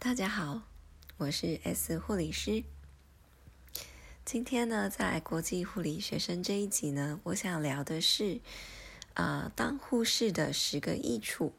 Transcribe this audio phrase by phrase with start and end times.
[0.00, 0.62] 大家好，
[1.16, 2.62] 我是 S 护理师。
[4.24, 8.40] 今天呢，在国际护理学生这一集呢，我想聊的是
[9.14, 11.52] 啊，当护士的十个益处，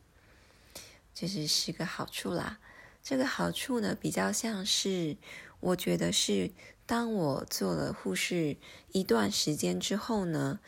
[1.14, 2.60] 就是十个好处啦。
[3.04, 5.18] 这个好处呢，比较像是
[5.60, 6.52] 我觉得是，
[6.86, 8.56] 当我做了护士
[8.94, 10.62] 一段时间之后呢，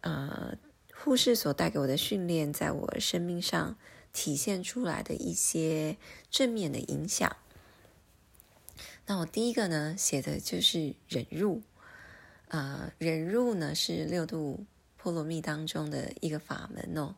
[0.00, 0.56] 呃，
[0.94, 3.76] 护士所带给我的训练，在我生命上。
[4.12, 5.96] 体现出来的一些
[6.30, 7.36] 正面的影响。
[9.06, 11.62] 那我第一个呢，写的就是忍辱。
[12.48, 17.14] 啊，忍辱呢是六度波罗蜜当中的一个法门哦。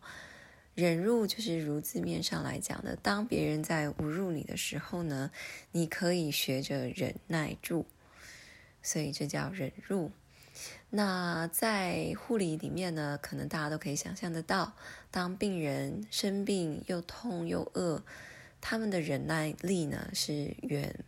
[0.74, 5.30] 忍辱就是如字面上来讲的，当别人在侮辱你的时候呢，
[5.70, 7.86] 你可以学着忍耐住，
[8.82, 10.10] 所以这叫忍辱。
[10.90, 14.74] 那在护理里面呢，可能大家都可以想象得到，
[15.10, 18.02] 当病人生病又痛又饿，
[18.60, 21.04] 他们的忍耐力呢是远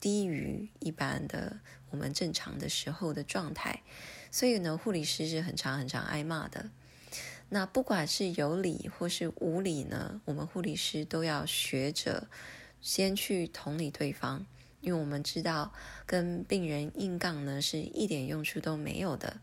[0.00, 1.58] 低于一般的
[1.90, 3.82] 我们正常的时候的状态，
[4.30, 6.70] 所以呢，护理师是很常很常挨骂的。
[7.50, 12.28] 那不管是有理或是无理呢，我们护理师都要学着
[12.80, 14.46] 先去同理对方。
[14.80, 15.72] 因为我们知道
[16.06, 19.40] 跟病人硬杠呢是一点用处都没有的，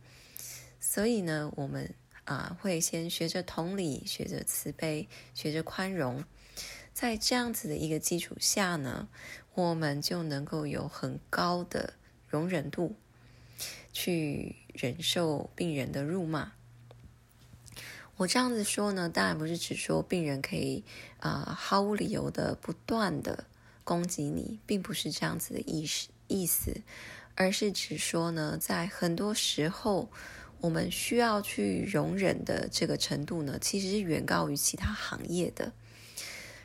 [0.79, 6.23] 所以呢，我们啊会先学着同理，学着慈悲，学着宽容，
[6.93, 9.09] 在这样子的一个基础下呢，
[9.53, 11.93] 我们就能够有很高的
[12.27, 12.95] 容忍度，
[13.91, 16.53] 去忍受病人的辱骂。
[18.17, 20.85] 我这样子说呢，当然不是指说病人可以
[21.19, 23.45] 啊毫无理由的不断的。
[23.85, 26.81] 攻击你，并不是这样子的意思意思，
[27.35, 30.09] 而是指说呢，在很多时候，
[30.59, 35.71] 我们需要去容忍的这个程度呢，其实是远高于其他行业的。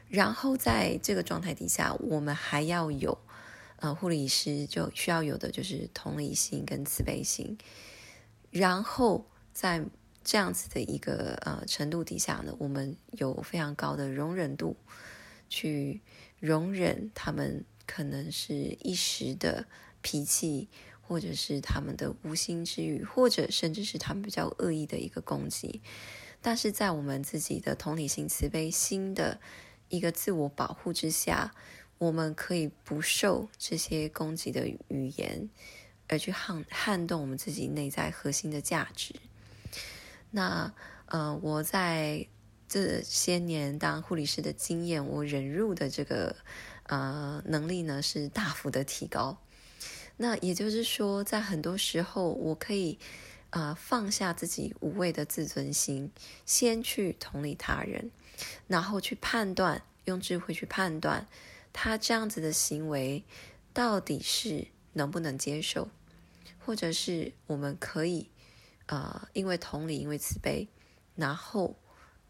[0.08, 3.18] 然后在这个状态底下，我们还要有，
[3.77, 7.58] 呃，护理师就需要有的就是同理心跟慈悲心。
[8.50, 9.84] 然后在
[10.24, 14.74] 这样子的一个呃程度底下呢，我们有非常高的容忍度。
[15.52, 16.00] 去
[16.40, 19.67] 容忍他们可能是一时的
[20.01, 20.68] 脾气，
[21.02, 25.83] 或者是他们的无心之语，或者甚至是他们比较恶意的一个攻击。
[26.40, 29.39] 但是在我们自己的同理心、慈悲心的
[29.90, 31.52] 一个自我保护之下，
[31.98, 35.51] 我们可以不受这些攻击的语言，
[36.08, 39.14] 而去撼撼动我们自己内在核心的价值。
[40.30, 40.72] 那
[41.07, 42.27] 呃，我在。
[42.70, 46.36] 这些年当护理师的经验，我忍辱的这个
[46.85, 49.36] 呃能力呢是大幅的提高。
[50.17, 52.97] 那也就是说，在很多时候，我可以
[53.51, 56.13] 啊放下自己无谓的自尊心，
[56.47, 58.13] 先去同理他人，
[58.69, 61.27] 然后去判断，用智慧去判断
[61.73, 63.25] 他这样子的行为
[63.73, 65.89] 到底是能不能接受，
[66.64, 68.31] 或者是我们可以
[68.87, 70.69] 啊因为同理，因为慈悲，
[71.17, 71.75] 然后。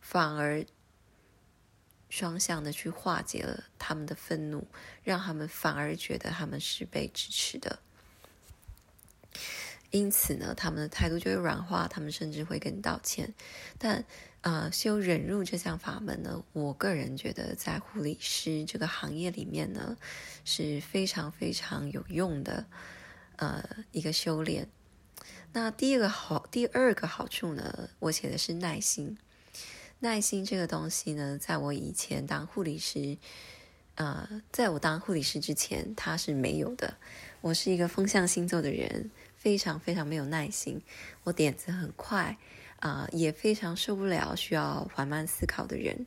[0.00, 0.65] 反而
[2.09, 4.66] 双向的去化解了他们的愤怒，
[5.05, 7.78] 让他们反而觉得他们是被支持的。
[9.91, 13.34] 因此呢，他们的态度就会软化，他们甚至会跟你道歉。
[13.77, 14.05] 但
[14.41, 19.97] 啊，修忍辱这项法门呢，我个人觉得在护理师这个行业里面呢
[20.44, 22.66] 是非常非常有用的
[23.37, 24.69] 呃一个修炼。
[25.53, 29.19] 那第一个好，第二个好处呢，我写的是耐心。
[30.03, 33.19] 耐心这个东西呢，在我以前当护理师，
[33.97, 36.97] 呃，在我当护理师之前，它是没有的。
[37.43, 40.81] 我是一个风象星座的人，非常非常没有耐心。
[41.25, 42.39] 我点子很快，
[42.78, 46.06] 啊，也非常受不了需要缓慢思考的人。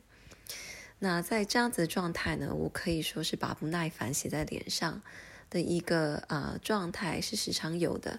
[0.98, 5.02] 那在这样子的状态呢，我可以说是把不耐烦写在脸上
[5.50, 8.18] 的一个呃状态是时常有的。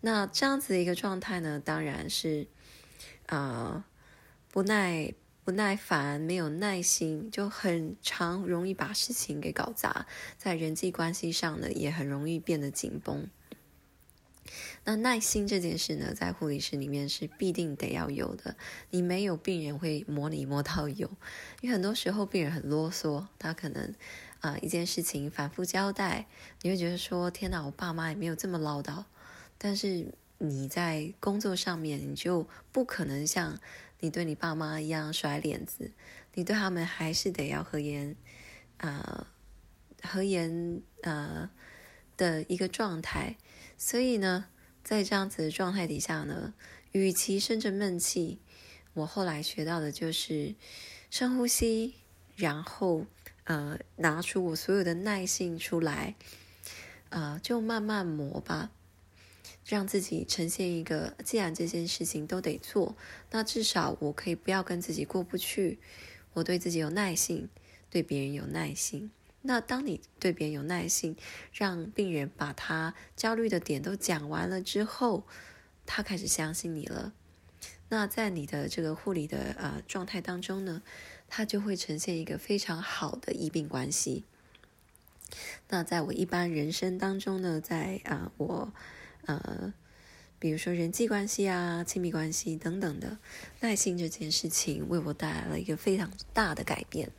[0.00, 2.46] 那这样子的一个状态呢，当然是
[3.26, 3.84] 啊。
[4.50, 5.12] 不耐
[5.44, 10.06] 不耐烦，没有耐心，就很常容易把事情给搞砸，
[10.36, 13.28] 在人际关系上呢，也很容易变得紧绷。
[14.84, 18.56] 那耐心这件事呢，在护理室里面是必定得要有的。
[18.90, 21.10] 你没有，病人会磨你磨到有。
[21.60, 23.94] 因为很多时候病人很啰嗦，他可能
[24.40, 26.26] 啊一件事情反复交代，
[26.62, 29.04] 你会觉得说：天哪，我爸妈也没有这么唠叨。
[29.58, 33.58] 但是你在工作上面，你就不可能像。
[34.00, 35.92] 你对你爸妈一样甩脸子，
[36.34, 38.14] 你对他们还是得要和颜，
[38.76, 39.26] 啊，
[40.02, 41.50] 和颜啊
[42.16, 43.36] 的一个状态。
[43.76, 44.46] 所以呢，
[44.84, 46.54] 在这样子的状态底下呢，
[46.92, 48.40] 与其生着闷气，
[48.94, 50.54] 我后来学到的就是
[51.10, 51.94] 深呼吸，
[52.36, 53.06] 然后
[53.44, 56.14] 呃拿出我所有的耐性出来，
[57.10, 58.70] 呃，就慢慢磨吧，
[59.68, 62.96] 让自己呈现一个，既然这件事情都得做，
[63.30, 65.78] 那至少我可以不要跟自己过不去，
[66.32, 67.50] 我对自己有耐性，
[67.90, 69.10] 对别人有耐心。
[69.42, 71.14] 那当你对别人有耐心，
[71.52, 75.24] 让病人把他焦虑的点都讲完了之后，
[75.84, 77.12] 他开始相信你了。
[77.90, 80.82] 那在你的这个护理的呃状态当中呢，
[81.28, 84.24] 他就会呈现一个非常好的医病关系。
[85.68, 88.72] 那在我一般人生当中呢，在啊我
[89.28, 89.72] 呃
[90.40, 93.18] 比如说人际关系啊、亲密关系等等的，
[93.60, 97.10] 耐心这件事情为我带来了一个非常大的改变。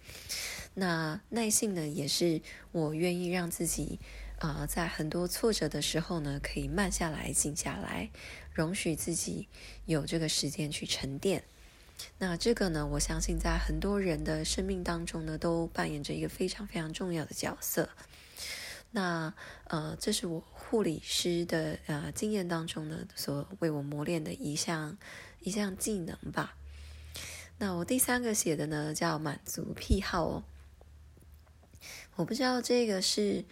[0.73, 2.41] 那耐性呢，也是
[2.71, 3.99] 我愿意让自己，
[4.39, 8.09] 啊，在很多挫折的时候呢，可以慢下来、静下来，
[8.53, 9.49] 容许自己
[9.85, 11.43] 有这个时间去沉淀。
[12.19, 17.89] 那这个呢，我相信在很多人的生命当中呢，都扮演着一个非常非常重要的角色。
[18.91, 19.33] 那
[19.65, 24.97] 呃，这是我护理师的呃经验当中呢，所为我磨练的一项
[25.41, 26.55] 一项技能吧。
[27.59, 30.43] 那我第三个写的呢，叫满足癖好哦。
[32.15, 33.45] 我不知道这个是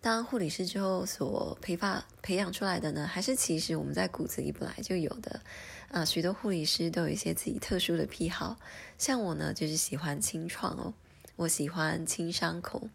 [0.00, 5.40] 当护理师之后所培发培养出来的呢，还是其实我们在骨子里本来就有的
[5.90, 6.04] 啊？
[6.04, 8.58] 许多护理师都有一些自己特殊的癖好，
[8.98, 10.92] 像我呢，就是喜欢清创哦，
[11.36, 12.88] 我喜欢清伤口，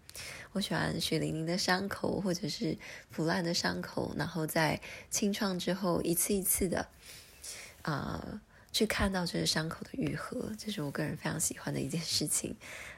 [0.54, 2.78] 我喜欢血淋淋的伤口或者是
[3.12, 6.88] 腐烂的伤口，然后在清创之后一次一次的
[7.82, 8.42] 啊。
[8.74, 12.56] 去看到这个伤口的愈合，这是我个人非常喜欢的一件事情。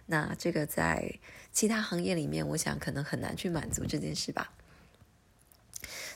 [0.07, 1.17] 那这个在
[1.53, 4.51] 其他行业里面，我想可能很难去满足这件事吧。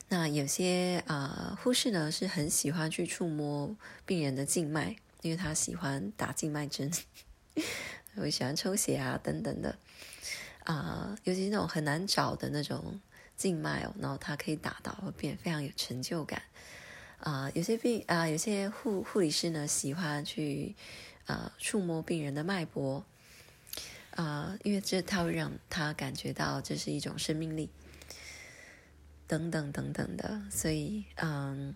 [0.10, 3.74] 那有些啊护士呢是很喜欢去触摸
[4.06, 6.92] 病人的静脉，因为他喜欢打静脉针，
[8.16, 9.78] 我喜欢抽血啊等等的。
[10.64, 13.00] 啊，尤其是那种很难找的那种
[13.36, 16.42] 静脉哦，然后他可以打到，会变非常有成就感。
[17.20, 20.76] 啊，有些病啊，有些护护理师呢喜欢去
[21.26, 23.04] 啊触摸病人的脉搏。
[24.16, 27.70] 啊，因为这他会让他感觉到这是一种生命力，
[29.26, 31.76] 等等等等的，所以嗯，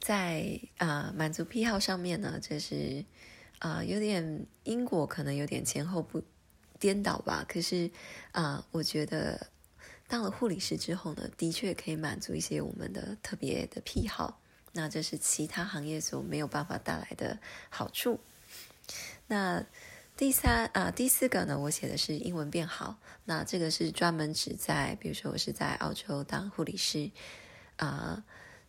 [0.00, 3.04] 在啊满足癖好上面呢，就是
[3.62, 6.22] 啊有点因果可能有点前后不
[6.78, 7.90] 颠倒吧，可是
[8.32, 9.46] 啊，我觉得。
[10.08, 14.38] 当了护理师之后呢，的确可以满足一些我们的特别的癖好，
[14.72, 17.38] 那这是其他行业所没有办法带来的
[17.70, 18.20] 好处。
[19.26, 19.64] 那
[20.14, 22.98] 第三啊，第四个呢，我写的是英文变好。
[23.24, 27.10] 那这个是专门指在，比如说我是在澳洲当护理师
[27.76, 28.22] 啊，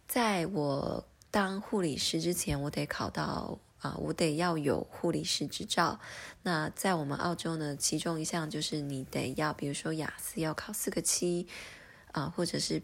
[0.08, 3.60] 在我当护理师之前，我得考到。
[3.84, 6.00] 啊，我得要有护理师执照。
[6.42, 11.46] 那在我们澳洲呢，其中一项就是你得要，比如说雅思要考四个七，
[12.14, 12.82] 啊，或者是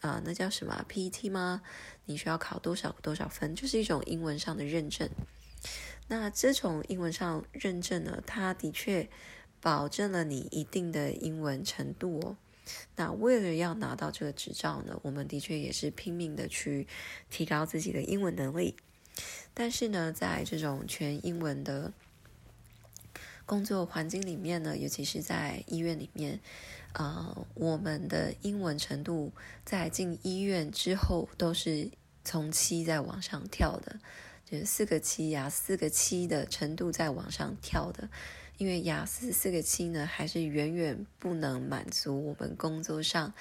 [0.00, 1.60] 啊，那叫什么 PET 吗？
[2.06, 3.54] 你需要考多少多少分？
[3.54, 5.10] 就是一种英文上的认证。
[6.06, 9.06] 那这种英文上认证呢，它的确
[9.60, 12.36] 保证了你一定的英文程度哦。
[12.96, 16.86] 那为了要拿到这个执照呢，我们的确也是拼命的去
[17.28, 18.76] 提高自己的英文能力。
[19.54, 21.92] 但是呢，在这种全英文的
[23.44, 26.40] 工作环境里面呢，尤其是在医院里面，
[26.92, 29.32] 啊，我们的英文程度
[29.64, 31.90] 在进医院之后都是
[32.24, 33.98] 从七在往上跳的，
[34.44, 38.08] 就是四个七呀，四个七的程度在往上跳的。
[38.58, 43.32] 因为雅思四个七呢，还是远远不能满足我们工作上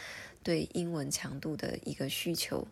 [0.43, 2.67] 对英文强度的一个需求。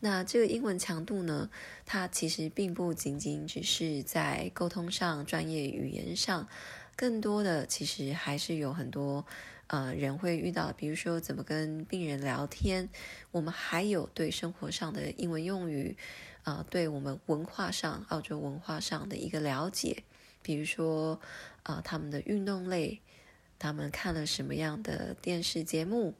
[0.00, 1.50] 那这个英文强度呢？
[1.86, 6.48] 它其实并不仅仅只是在沟通上、专业语言上，
[6.96, 9.24] 更多的其实还是有很多
[9.66, 12.88] 呃人会遇到，比如说怎么跟病人聊天。
[13.30, 15.96] 我们还有对生活上的英文用语，
[16.42, 20.04] 啊，对我们文化上、澳洲文化上的一个了解，
[20.42, 21.20] 比如说
[21.64, 23.00] 啊他们的运动类，
[23.58, 26.14] 他们看了什么样的电视节目，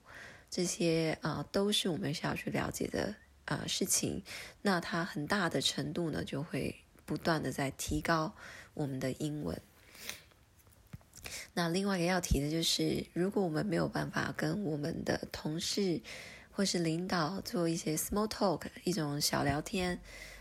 [0.50, 3.14] 这些啊都是我们需要去了解的。
[3.44, 4.22] 啊，事情，
[4.62, 6.74] 那它很大的程度呢，就会
[7.04, 8.34] 不断的在提高
[8.72, 9.60] 我们的英文。
[11.54, 16.00] 那另外一个要提的就是，如果我们没有办法跟我们的同事
[16.50, 20.00] 或是领导做一些 small talk，一种小聊天，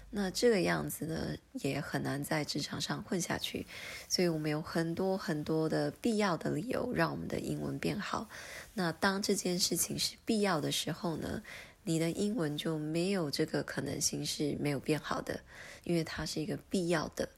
[0.10, 3.66] 那这个样子呢，也很难在职场上混下去。
[4.10, 8.30] 所以我们有很多很多的必要的理由，让我们的英文变好。
[8.74, 11.44] 那当这件事情是必要的时候呢？
[11.84, 15.42] 你的英文就没有这个可能性是没有变好的，
[15.84, 17.30] 因为它是一个必要的、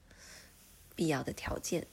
[0.94, 1.86] 必要的条件。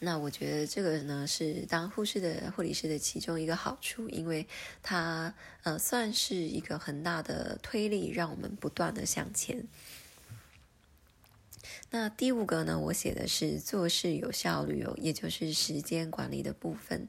[0.00, 4.46] 那我觉得这个呢是当护士的护理师的其中一个好处，因为
[4.82, 9.66] 它呃算是一个很大的推力，让我们不断的向前。
[11.90, 17.08] 那第五个呢，我写的是做事有效率哦，也就是时间管理的部分。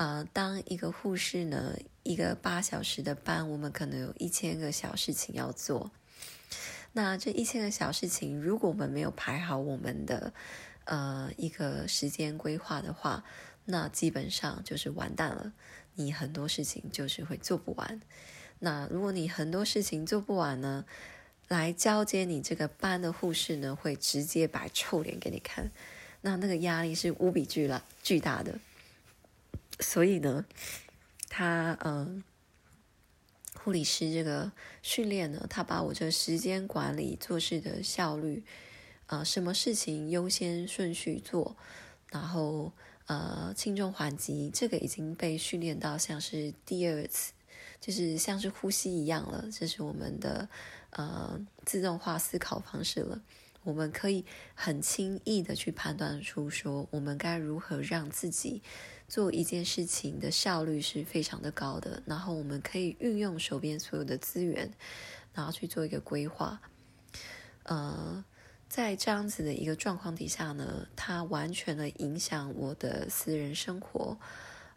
[0.00, 5.90] 呃，当一个护士呢，一个八小时的班，我们可能有一千个小事情要做。
[6.94, 10.32] 那这一千个小事情，如果我们没有排好我们的
[10.84, 13.22] 呃一个时间规划的话，
[13.66, 15.52] 那基本上就是完蛋了。
[15.96, 18.00] 你很多事情就是会做不完。
[18.60, 20.86] 那如果你很多事情做不完呢，
[21.48, 25.70] 来交接你这个班的护士呢，会直接摆臭脸给你看。
[26.22, 28.58] 那那个压力是无比巨大巨大的。
[29.80, 30.44] 所以呢，
[31.28, 32.22] 他嗯，
[33.54, 38.44] 护理师这个训练呢，他把我这时间管理、做事的效率，
[39.06, 41.56] 啊，什么事情优先顺序做，
[42.10, 42.72] 然后
[43.06, 47.32] 呃，轻重缓急，这个已经被训练到像是第二次，
[47.80, 49.48] 就是像是呼吸一样了。
[49.50, 50.48] 这是我们的
[50.90, 53.20] 呃自动化思考方式了。
[53.62, 58.62] 我们可以很轻易的去判断出说，我们该如何让自己。
[59.10, 64.72] 做一件事情的效率是非常的高的，然后我们可以运用手边所有的资源，
[65.34, 66.62] 然后去做一个规划。
[67.64, 68.24] 呃，
[68.68, 74.16] 在这样子的一个状况底下呢，它完全的影响我的私人生活。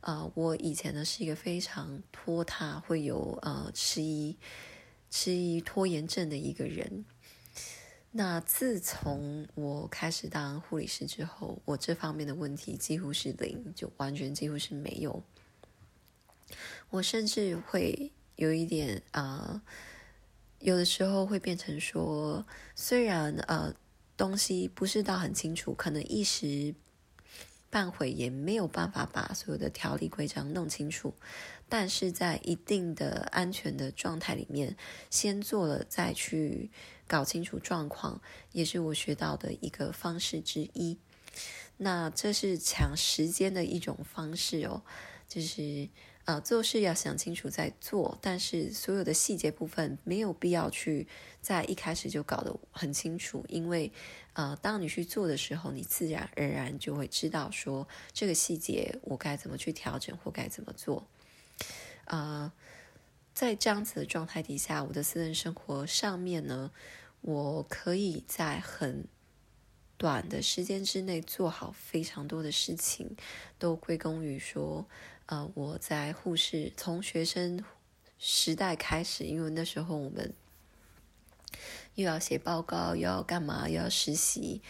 [0.01, 4.35] 呃，我以前呢是一个非常拖沓，会有呃迟疑、
[5.11, 7.05] 迟疑拖延症的一个人。
[8.15, 15.23] 那自从我开始当护理师之后，我这方面的问题几乎是零，就完全几乎是没有。
[16.91, 19.63] 我甚至会有一点啊，
[20.59, 23.73] 有的时候会变成说，虽然呃
[24.15, 26.75] 东西不是到很清楚，可能一时
[27.71, 31.15] 半会也没有办法把所有的条例规章弄清楚，
[31.67, 34.77] 但是在一定的安全的状态里面，
[35.09, 36.69] 先做了再去。
[37.13, 38.19] 搞清楚状况
[38.53, 40.97] 也是我学到的一个方式之一。
[41.77, 44.81] 那这是抢时间的一种方式哦，
[45.27, 45.87] 就是
[46.25, 51.07] 呃做事要想清楚再做，但是所有的细节部分没有必要去
[51.39, 53.91] 在一开始就搞得很清楚，因为
[54.33, 61.07] 呃当你去做的时候，你自然而然就会知道说这个细节我该怎么去调整或该怎么做。
[62.05, 62.51] 啊。
[63.35, 66.69] 在这样子的状态底下，我的私人生活上面呢，
[67.23, 69.07] 我可以在很
[69.97, 73.15] 短的时间之内做好非常多的事情，
[73.57, 74.85] 都归功于说，
[75.27, 77.63] 呃，我在护士从学生
[78.19, 80.33] 时代开始，因为那时候我们
[81.95, 84.61] 又要写报告，又要干嘛，又要实习，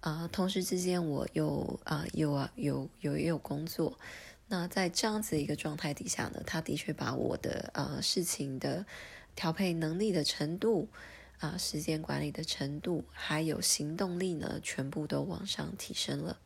[0.00, 3.96] 啊，同时之间我又啊有啊有有也有工作。
[4.48, 8.84] 那在这样子一个状态底下呢，他的确把我的呃事情的
[9.36, 10.88] 调配能力的程度
[11.40, 16.38] 啊，时间管理的程度，还有行动力呢，全部都往上提升了。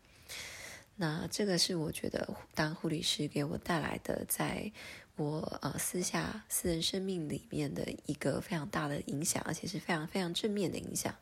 [0.97, 4.71] 那这个是我觉得当护理师给我带来的，在
[5.17, 11.13] 我呃私下私人生命里面的一个非常大的影响，而且是非常非常正面的影响。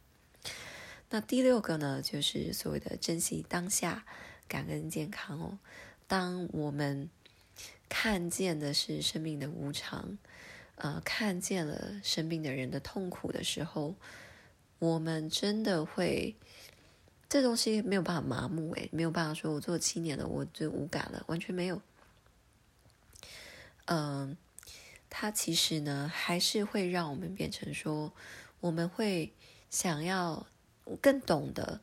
[1.08, 4.04] 那第六个呢，就是所谓的珍惜当下，
[4.46, 5.58] 感恩健康哦。
[6.06, 7.08] 当我们
[7.88, 10.18] 看见的是生命的无常，
[10.76, 13.94] 呃，看见了生病的人的痛苦的时候，
[14.78, 16.36] 我们真的会，
[17.28, 21.80] 这东西没有办法麻木，诶，没有办法说，我做七年了，我就无感了，完全没有。
[23.84, 24.36] 嗯，
[25.08, 28.12] 它其实呢，还是会让我们变成说，
[28.60, 29.32] 我们会
[29.70, 30.46] 想要
[31.00, 31.80] 更懂得。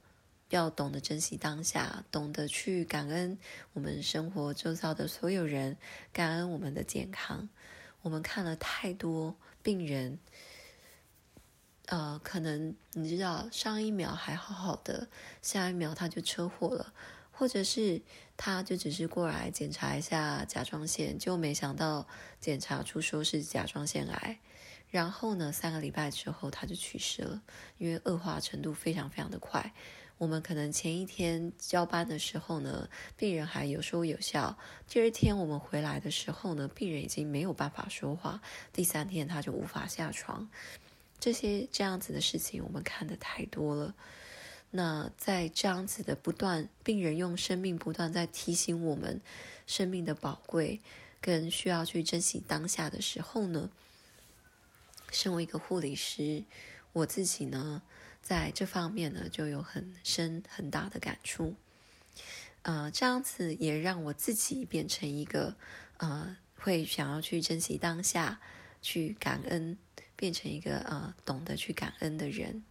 [0.49, 3.37] 要懂得珍惜当下，懂得去感恩
[3.73, 5.77] 我们生活周遭的所有人，
[6.11, 7.49] 感恩我们的健康。
[8.01, 10.19] 我们看了太多病人，
[11.87, 15.09] 呃，可能你知道，上一秒还好好的，
[15.41, 16.93] 下一秒他就车祸了，
[17.31, 18.01] 或者是
[18.37, 22.07] 他就只是过来检查一下甲状腺，就没想到
[22.39, 24.39] 检查出说是甲状腺癌，
[24.89, 27.41] 然后呢，三个礼拜之后他就去世了，
[27.77, 29.73] 因为恶化程度非常非常的快。
[30.19, 38.41] 我们可能前一天交班的时候呢，病人还有说有笑；第二天我们回来的时候呢，病人已经没有办法说话；
[38.73, 40.49] 第三天他就无法下床。
[41.21, 43.95] 这些这样子的事情我们看的太多了。
[44.71, 49.21] 那在这样子的不断，病人用生命不断在提醒我们
[49.65, 50.81] 生命的宝贵，
[51.21, 53.69] 跟需要去珍惜当下的时候呢，
[55.11, 56.43] 身为一个护理师，
[56.91, 57.81] 我自己呢。
[58.21, 61.55] 在这方面呢，就有很深很大的感触。
[62.61, 65.55] 呃，这样子也让我自己变成一个
[65.97, 68.39] 呃，会想要去珍惜当下，
[68.81, 69.77] 去感恩，
[70.15, 72.63] 变成一个呃，懂得去感恩的人。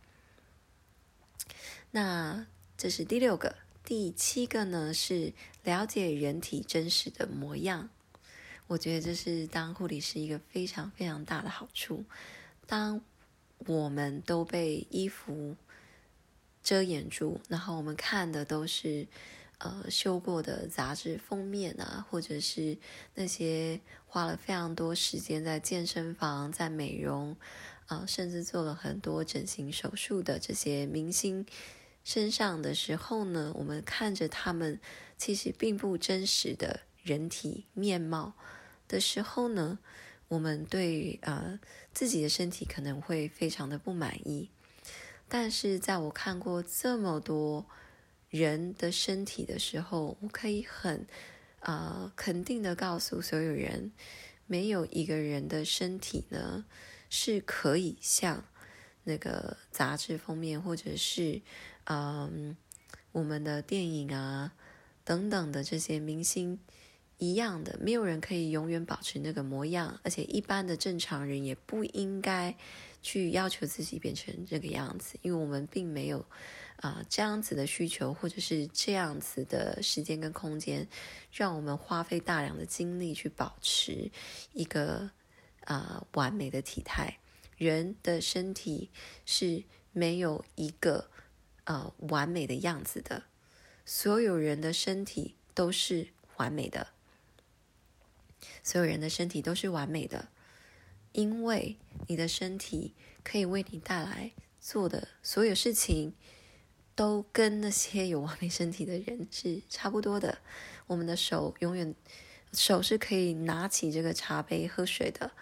[1.91, 5.33] 那这是第六个，第七个呢是
[5.65, 7.89] 了解人体真实的模样。
[8.67, 12.05] 我觉得这是当护理师一个非常非常大的好处。
[12.67, 13.01] 当
[13.67, 15.57] 我们都被衣服
[16.63, 19.07] 遮掩住，然后我们看的都是
[19.59, 22.79] 呃修过的杂志封面啊，或者是
[23.15, 27.37] 那些花了非常多时间在健身房、在美容
[27.87, 31.45] 啊，甚至做了很多整形手术的这些明星
[32.05, 34.81] 身上的时候呢，我们看着他们
[35.17, 38.35] 其实并不真实的人体面貌。
[38.87, 39.79] 的时候呢，
[40.29, 41.59] 我们对呃
[41.93, 44.51] 自己的身体可能会非常的不满意。
[45.29, 47.67] 但是在我看过这么多
[48.31, 51.07] 人的身体的时候，我可以很
[51.61, 53.93] 呃肯定的告诉所有人，
[54.47, 56.65] 没有一个人的身体呢
[57.11, 58.45] 是可以像
[59.05, 61.41] 那个杂志封面或者是
[61.85, 62.57] 嗯
[63.13, 64.53] 我们的电影啊
[65.05, 66.59] 等等的这些明星。
[67.19, 72.57] 一样的，没有人可以永远保持那个模样，而且一般的正常人也不应该
[73.03, 76.25] 去要求自己变成这个样子，因为我们并没有
[76.77, 80.87] 啊这样子的需求，或者是这样子的时间跟空间，
[81.33, 84.11] 让我们花费大量的精力去保持
[84.53, 85.11] 一个
[85.65, 87.19] 啊完美的体态。
[87.57, 88.91] 人的身体
[89.27, 91.11] 是没有一个
[91.65, 93.25] 呃完美的样子的，
[93.85, 96.07] 所有人的身体都是
[96.37, 96.87] 完美的。
[98.69, 100.29] 所有人的身体都是完美的，
[101.13, 102.93] 因为你的身体
[103.25, 106.13] 可以为你带来做的所有事情，
[106.95, 110.37] 都跟那些有完美身体的人是差不多的。
[110.87, 111.95] 我们的手永远
[112.53, 115.33] 手是可以拿起这个茶杯喝水的，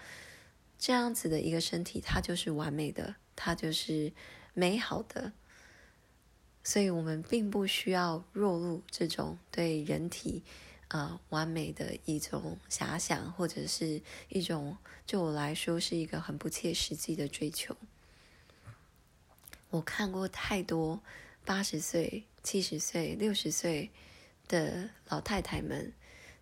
[0.78, 4.12] 这样子的一个身体，它就是完美的，它就是
[4.54, 5.32] 美好的。
[6.62, 10.44] 所以我们并不需要落入这种对人体。
[10.88, 17.76] 啊，完美的一种遐想，或者是一种，对我来说是一个很不切实际的追求。
[19.70, 21.02] 我看过太多
[21.44, 23.90] 八十岁、七十岁、六十岁
[24.46, 25.92] 的老太太们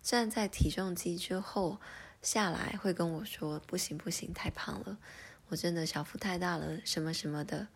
[0.03, 1.79] 站在体重机之后
[2.21, 4.97] 下来，会跟我说：“不行，不行，太胖了，
[5.47, 7.67] 我真的小腹太大了，什么什么的。”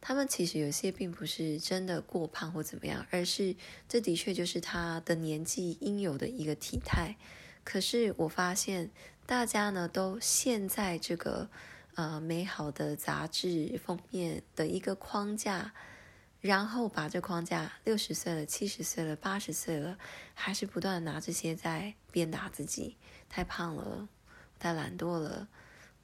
[0.00, 3.54] 他们其实有些并不是真的过胖或怎么样，而是
[3.88, 7.16] 这的确就是他的年纪应有的一个体态。
[7.64, 8.90] 可是我发现
[9.26, 11.50] 大家呢都陷在这个
[11.96, 15.72] 呃美好的杂志封面的一个框架，
[16.40, 19.98] 然后把这框架六十岁了、七十岁了、八十岁了，
[20.32, 22.96] 还是不断拿这些在鞭打自己，
[23.28, 24.08] 太胖了，
[24.58, 25.48] 太懒惰了，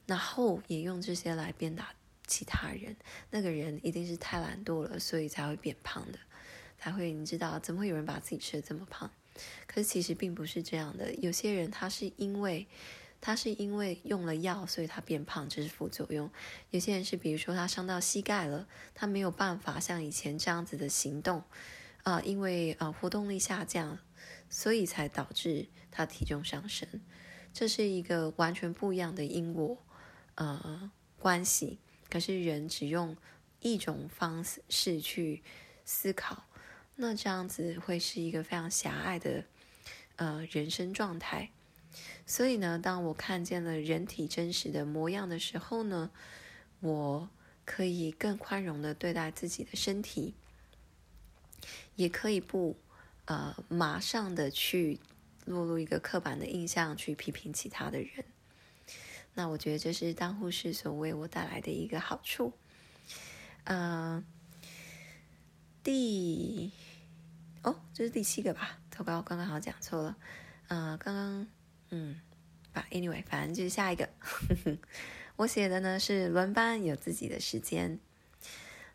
[0.05, 1.95] 然后也用这些来鞭打。
[2.27, 2.97] 其他人，
[3.31, 6.19] 那个人一定是太懒惰了，所以才会变胖的，
[6.79, 9.11] 才会你知道，怎么会有人把自己吃的这么胖？
[9.67, 12.67] 可是其实并不是这样的，有些人他是因为
[13.21, 16.31] 他是因为用了药，所以他变胖，这是副作用。
[16.71, 21.43] 有些人是比如说他伤到膝盖了，他没有办法像以前这样子的行动，
[22.05, 23.99] 啊，因为啊活动力下降，
[24.49, 26.89] 所以才导致他体重上升。
[27.53, 29.83] 这是一个完全不一样的因果
[30.35, 31.79] 呃关系。
[32.15, 33.17] 可是人只用
[33.59, 35.43] 一种方式去
[35.85, 36.45] 思考，
[36.95, 39.45] 那这样子会是一个非常狭隘的
[40.15, 41.51] 呃人生状态。
[42.25, 46.13] 所以呢，当我看见了人体真实的模样的时候呢，
[46.79, 47.29] 我
[47.65, 50.35] 可以更宽容的对待自己的身体，
[51.97, 52.77] 也可以不
[53.25, 55.01] 呃马上的去
[55.47, 58.25] 落入一个刻板的印象去批评其他的人。
[59.37, 62.53] 那我觉得这是当护士所为我带来的一个好处。
[63.65, 64.25] 嗯，
[65.83, 66.71] 第
[67.63, 68.79] 哦，这是第七个吧？
[68.91, 70.17] 糟糕，刚刚好讲错了。
[70.69, 71.47] 嗯，刚刚
[71.91, 72.21] 嗯，
[72.73, 74.09] 把 anyway，反正就是下一个。
[75.35, 77.99] 我写的呢是轮班有自己的时间。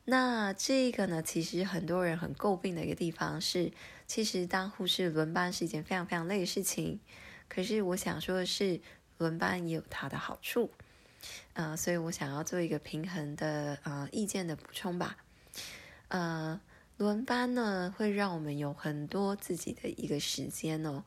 [0.06, 3.74] 那这个呢，其实很多人很诟病的一个地方是，
[4.08, 7.02] 其实当护士轮班是一件非常非常累的事情。
[7.50, 8.80] 可是我想说的是。
[9.20, 10.72] 轮班也有它的好处，
[11.54, 15.18] 呃，所以我想要做一个平衡的呃意见的补充吧。
[16.08, 16.60] 呃，
[16.98, 21.04] 轮班呢会让我们有很多自己的一个时间哦，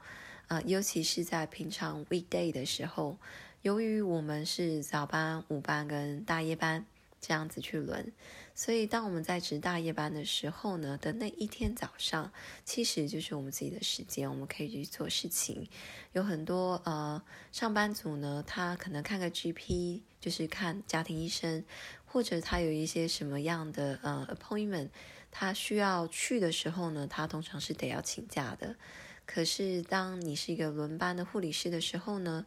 [0.48, 3.16] 呃，尤其是在平常 weekday 的时候，
[3.62, 6.84] 由于我们是早班、午班跟大夜班
[7.20, 8.12] 这样子去轮，
[8.54, 12.32] 所以，当我们在值大夜班的时候呢，的那一天早上，
[12.64, 15.68] 其实就是我们自己的时间，我们可以去做事情。
[16.12, 21.64] 有很多呃上班族呢，他可能看个 GP，就是看家庭医生，
[22.04, 24.90] 或者他有一些什么样的呃 appointment，
[25.30, 28.76] 他需要去的时候呢，他通常是得要请假的。
[29.24, 32.44] 可是，当你是一个轮班的护理师的时候呢，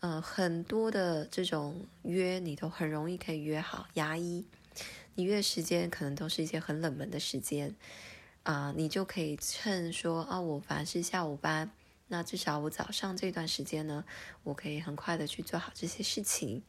[0.00, 3.88] 呃，很多的这种约你都很容易可以约好。
[3.94, 4.44] 牙医，
[5.18, 7.74] 你约时间可能都是一些很冷门的时间，
[8.44, 11.72] 啊，你就可以趁说啊，我凡是下午班，
[12.06, 14.04] 那至少我早上这段时间呢，
[14.44, 16.62] 我可以很快的去做好这些事情。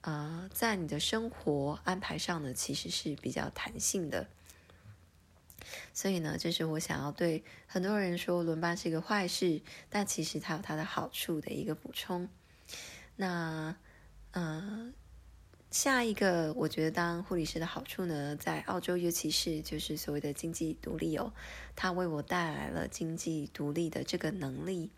[0.00, 4.28] 呃，在你的生活安排上呢，其实是比较弹性的。
[5.92, 12.30] 所以呢，这是我想要对很多人说，轮班是一个坏事，但其实它有它的好处的一个补充。
[13.16, 13.76] 那，
[14.30, 14.94] 嗯，
[15.74, 21.32] 下一个我觉得当护理师的好处呢，在澳洲尤其是就是所谓的经济独立哦，
[21.74, 24.88] 它为我带来了经济独立的这个能力。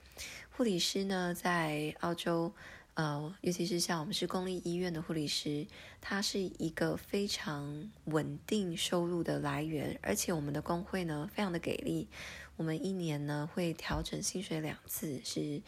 [0.51, 2.53] 护理师呢，在澳洲。
[2.93, 5.67] 呃，尤其是像我们是公立医院的护理师，
[6.01, 12.09] 它是一个非常稳定收入的来源，而且我们的工会呢非常的给力，
[12.57, 15.61] 我们一年呢会调整薪水两次，是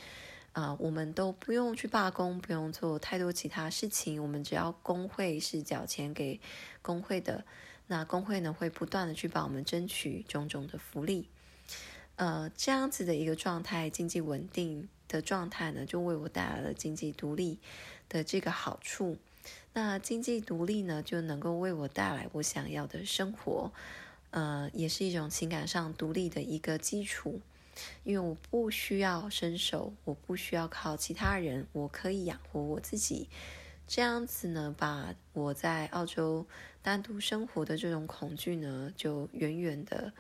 [0.53, 6.41] 啊，我们都不用去罢工，不用做太多其他事情，我们只要工会是缴钱给
[6.83, 7.45] 工会的，
[7.87, 11.29] 那工会呢会不断的去帮我们争取种种的福利，
[12.17, 14.89] 呃，这样子的一个状态，经济稳定。
[15.09, 17.59] 的状态呢，就为我带来了经济独立
[18.11, 19.17] 的这个好处。
[19.73, 23.73] 那经济独立呢，就能够为我带来我想要的生活，
[24.33, 27.41] 呃，也是一种情感上独立的一个基础。
[28.05, 33.29] 因为我不需要伸手，我不需要靠其他人，我可以养活我自己。
[33.87, 36.47] 这样子呢，把我在澳洲
[36.83, 40.13] 单独生活的这种恐惧呢，就远远的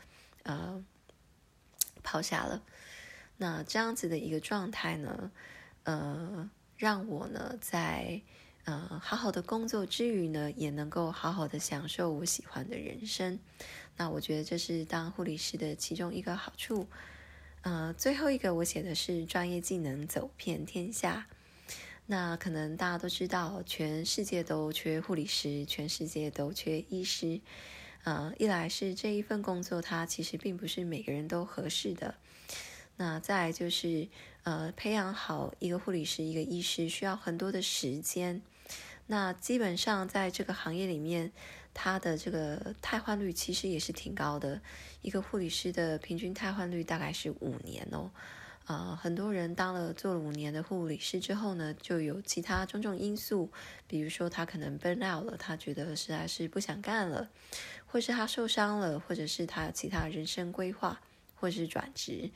[0.44, 0.82] 呃
[2.02, 2.62] 抛下了。
[3.36, 5.30] 那这样子的一个状态呢，
[5.82, 8.22] 呃，让我呢在
[8.64, 13.38] 呃好好的工作之余呢，也能够好好的享受我喜欢的人生。
[13.98, 16.86] 那我觉得这是当护理师的其中一个好处。
[17.62, 21.26] 呃，最后一个我写的是专业技能走遍天下。
[22.06, 27.40] 那可能大家都知道，全世界都缺护理师，全世界都缺医师。
[28.04, 32.14] 呃，一来是这一份工作，它其实并不是每个人都合适的。
[32.96, 34.08] 那再就是，
[34.44, 38.40] 呃，培养好一个护理师、一个医师需要很多的时间。
[39.06, 41.32] 那基本上在这个行业里面，
[41.80, 44.60] 他的这个汰换率其实也是挺高的。
[45.00, 48.10] 一个护理师的平均汰换率大概是五年哦。
[48.66, 53.48] 啊，很多人当了做了五年的护理师之后呢，就有其他种种因素，
[53.86, 57.30] 比如说他可能 burn out 了，他觉得实在是不想干了，
[57.86, 61.00] 或是他受伤了，或者是他有其他人生规划，
[61.36, 62.30] 或是转职。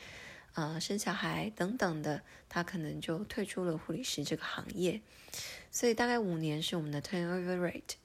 [0.54, 5.00] 呃，生小孩等等的，他可能就退出了护理师这个行业，
[5.70, 7.96] 所以大概五年是我们的 turnover rate。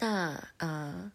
[0.00, 1.12] 那呃，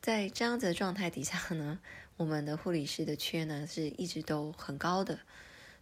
[0.00, 1.80] 在这样子的状态底下呢，
[2.18, 5.18] 我们的护理师的缺呢是一直都很高的。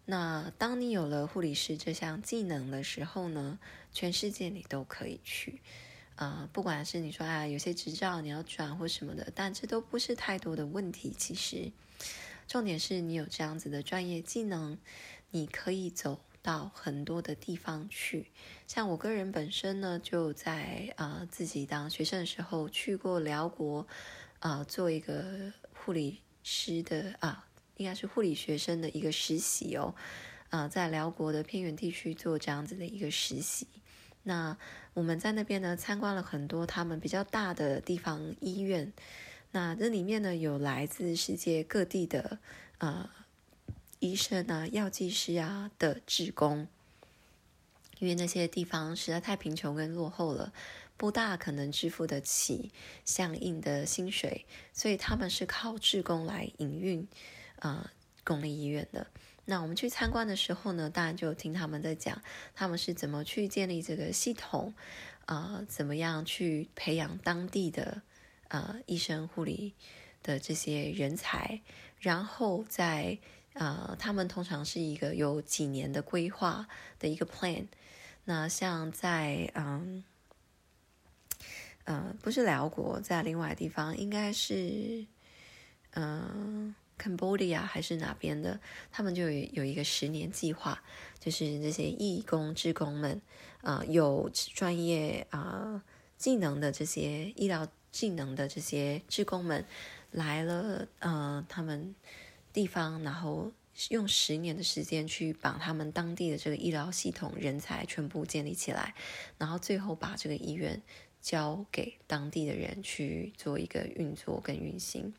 [0.06, 3.58] 那当你有了护理师这项技能的时候呢，
[3.92, 5.60] 全世界你都可以去，
[6.14, 11.72] 呃，不管是你说啊，有些执照你要转或什么的，但这都不是太多的问题，其实。
[12.46, 14.78] 重点是你有这样子的专业技能，
[15.30, 18.30] 你可以走到很多的地方去。
[18.66, 23.86] 像我个人本身呢，就在啊自己当学生的时候去过辽国，
[24.40, 27.46] 啊做一个护理师的啊，
[27.78, 29.94] 应该是护理学生的一个实习哦，
[30.50, 33.66] 啊在辽国的偏远地区做这样子的一个实习。
[34.22, 34.56] 那
[34.92, 38.92] 我们在那边呢参观了很多他们比较大的地方医院。
[39.52, 42.38] 那这里面呢，有来自世界各地的
[42.78, 43.08] 呃
[43.98, 46.68] 医生啊、药剂师啊的职工，
[47.98, 50.52] 因为那些地方实在太贫穷跟落后了，
[50.96, 52.70] 不大可能支付得起
[53.04, 57.06] 相应的薪水，所以他们是靠职工来营运
[57.58, 57.92] 啊
[58.24, 59.06] 公立医院的。
[59.44, 62.22] 那我们去参观的时候呢，当然就听他们在讲
[62.54, 64.74] 他们是怎么去建立这个系统，
[65.26, 68.02] 啊，怎么样去培养当地的。
[68.48, 69.74] 呃，医生、护理
[70.22, 71.60] 的这些人才，
[71.98, 73.18] 然后在
[73.54, 76.68] 呃，他们通常是一个有几年的规划
[77.00, 77.66] 的一个 plan。
[78.26, 80.04] 那像在嗯，
[81.84, 85.04] 呃，不是辽国，在另外地方，应该是
[85.92, 88.60] 嗯，Cambodia 还是哪边的，
[88.92, 90.82] 他们就有有一个十年计划，
[91.18, 93.20] 就是这些义工、职工们
[93.62, 95.82] 啊，有专业啊。
[96.16, 99.62] 技能的这些医疗技能的这些职工们
[100.12, 101.94] 来了，呃，他们
[102.54, 103.52] 地方，然后
[103.90, 108.94] 用十年的时间去把他们当地的这个医疗系统人才全部建立起来，
[109.36, 110.80] 然后最后把这个医院
[111.20, 115.12] 交给当地的人去做一个运作跟运行。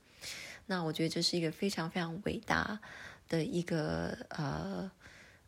[0.67, 2.79] 那我觉得这是一个非常非常伟大
[3.27, 4.89] 的一个呃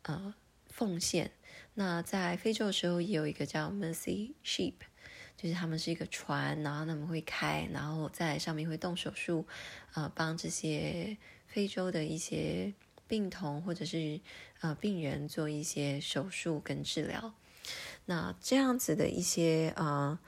[0.02, 0.34] 呃
[0.68, 1.32] 奉献。
[1.74, 4.74] 那在非洲的时候，也有一个叫 Mercy Ship，
[5.38, 9.46] 就是他们是一个船，然后他们会开，然后在上面会动手术，
[9.94, 12.74] 呃，帮这些非洲的一些
[13.06, 14.20] 病童或者是
[14.60, 17.32] 呃病人做一些手术跟治疗。
[18.04, 20.18] 那这样子的一些呃，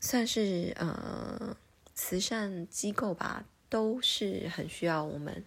[0.00, 1.56] 算是呃。
[1.94, 5.42] 慈善机构吧，都是很需要我们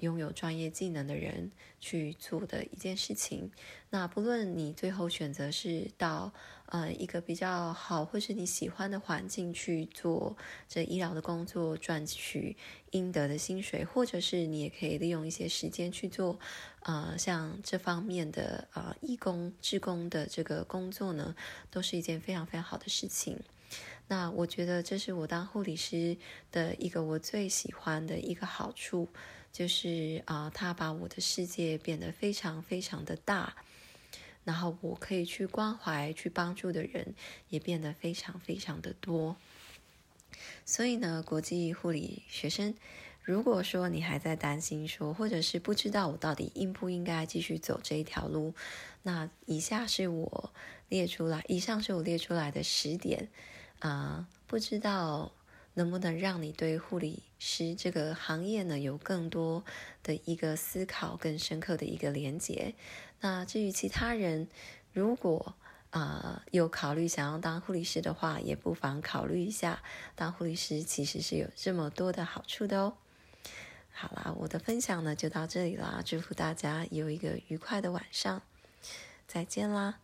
[0.00, 3.52] 拥有专业技能的人去做的一件事情。
[3.90, 6.32] 那不论你最后选择是到
[6.66, 10.36] 呃一个比较好或是你喜欢的环境去做
[10.68, 12.56] 这医疗的工作，赚取
[12.90, 16.40] 应得的薪水，或者是你也可以利用一些时间去做
[16.80, 21.36] 呃像这方面的呃义工、志工的这个工作呢，
[21.70, 23.38] 都是一件非常非常好的事情。
[24.10, 26.16] 那我觉得这是我当护理师
[26.50, 29.06] 的一个我最喜欢的一个好处，
[29.52, 33.54] 就是啊，他把我的世界变得非常非常的大，
[34.44, 37.14] 然后我可以去关怀、去帮助的人
[37.50, 39.36] 也变得非常非常的多。
[40.64, 42.74] 所以呢，国际护理学生，
[43.22, 48.54] 如果说你还在担心说，或者是不知道我到底应不应该继续走这一条路，
[49.02, 50.50] 那以下是我
[50.88, 53.28] 列出来，以上是我列出来的十点。
[53.80, 55.32] 啊，不知道
[55.74, 59.64] 能不能让你对护理师这个行业呢有更多
[60.02, 62.74] 的一个思考，更深刻的一个连接。
[63.20, 64.48] 那至于其他人，
[64.92, 65.54] 如果
[65.90, 69.82] 啊有考虑想要当护理师的话，也不妨考虑一下，
[70.14, 72.96] 当护理师其实是有这么多的好处的哦。
[73.92, 78.42] 好啦，我的分享呢就到这里啦，祝福大家有一个愉快的晚上，
[79.26, 79.98] 再见啦。